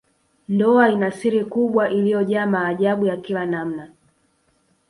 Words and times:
Ndoa 0.49 0.89
ina 0.89 1.11
siri 1.11 1.45
kubwa 1.45 1.89
iliyojaa 1.89 2.45
maajabu 2.45 3.05
ya 3.05 3.17
kila 3.17 3.45
namna 3.45 3.91